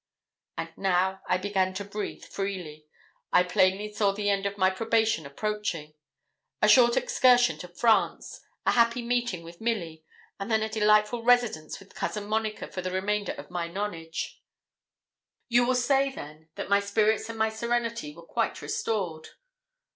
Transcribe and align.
And 0.57 0.71
now 0.77 1.21
I 1.27 1.37
began 1.37 1.75
to 1.75 1.85
breathe 1.85 2.25
freely, 2.25 2.87
I 3.31 3.43
plainly 3.43 3.93
saw 3.93 4.11
the 4.11 4.31
end 4.31 4.47
of 4.47 4.57
my 4.57 4.71
probation 4.71 5.27
approaching: 5.27 5.93
a 6.59 6.67
short 6.67 6.97
excursion 6.97 7.59
to 7.59 7.67
France, 7.67 8.41
a 8.65 8.71
happy 8.71 9.03
meeting 9.03 9.43
with 9.43 9.61
Milly, 9.61 10.03
and 10.39 10.49
then 10.49 10.63
a 10.63 10.69
delightful 10.69 11.21
residence 11.21 11.79
with 11.79 11.93
Cousin 11.93 12.25
Monica 12.25 12.67
for 12.67 12.81
the 12.81 12.89
remainder 12.89 13.33
of 13.33 13.51
my 13.51 13.67
nonage. 13.67 14.41
You 15.49 15.67
will 15.67 15.75
say 15.75 16.09
then 16.09 16.49
that 16.55 16.67
my 16.67 16.79
spirits 16.79 17.29
and 17.29 17.37
my 17.37 17.49
serenity 17.49 18.11
were 18.15 18.23
quite 18.25 18.59
restored. 18.63 19.27